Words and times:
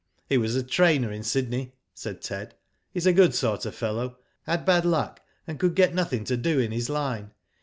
'*" 0.11 0.19
He 0.31 0.39
was 0.39 0.55
a 0.55 0.63
trainer 0.63 1.11
in 1.11 1.21
Sydney," 1.21 1.75
said 1.93 2.23
Ted. 2.23 2.55
"He's 2.91 3.05
a 3.05 3.13
good 3.13 3.35
sort 3.35 3.67
of 3.67 3.75
fellow. 3.75 4.17
Had 4.47 4.65
bad 4.65 4.83
luck, 4.83 5.19
and 5.45 5.59
could 5.59 5.75
get 5.75 5.93
nothing 5.93 6.23
to 6.23 6.37
do 6.37 6.57
in 6.57 6.71
his 6.71 6.89
line. 6.89 7.29